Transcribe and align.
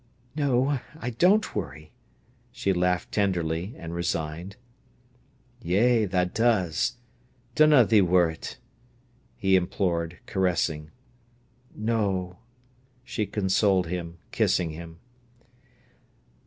"No, 0.35 0.79
I 0.99 1.11
don't 1.11 1.55
worry!" 1.55 1.91
she 2.51 2.73
laughed 2.73 3.11
tenderly 3.11 3.75
and 3.77 3.93
resigned. 3.93 4.55
"Yea, 5.61 6.05
tha 6.05 6.25
does! 6.25 6.93
Dunna 7.53 7.85
thee 7.85 8.01
worrit," 8.01 8.57
he 9.37 9.55
implored, 9.55 10.17
caressing. 10.25 10.89
"No!" 11.75 12.39
she 13.03 13.27
consoled 13.27 13.85
him, 13.85 14.17
kissing 14.31 14.71
him. 14.71 14.97